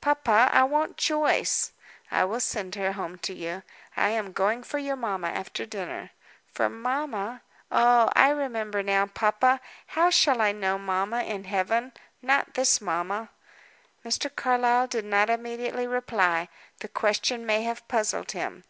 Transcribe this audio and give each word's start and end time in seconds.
"Papa, 0.00 0.50
I 0.52 0.64
want 0.64 0.96
Joyce." 0.96 1.70
"I 2.10 2.24
will 2.24 2.40
send 2.40 2.74
her 2.74 2.94
home 2.94 3.16
to 3.18 3.32
you. 3.32 3.62
I 3.96 4.08
am 4.08 4.32
going 4.32 4.64
for 4.64 4.78
your 4.80 4.96
mamma 4.96 5.28
after 5.28 5.64
dinner." 5.66 6.10
"For 6.52 6.68
mamma? 6.68 7.42
oh, 7.70 8.10
I 8.12 8.30
remember 8.30 8.82
now. 8.82 9.06
Papa, 9.06 9.60
how 9.94 10.10
shall 10.10 10.40
I 10.40 10.50
know 10.50 10.78
mamma 10.80 11.22
in 11.22 11.44
Heaven? 11.44 11.92
Not 12.22 12.54
this 12.54 12.80
mamma." 12.80 13.28
Mr. 14.04 14.34
Carlyle 14.34 14.88
did 14.88 15.04
not 15.04 15.30
immediately 15.30 15.86
reply. 15.86 16.48
The 16.80 16.88
question 16.88 17.46
may 17.46 17.62
have 17.62 17.86
puzzled 17.86 18.32
him. 18.32 18.64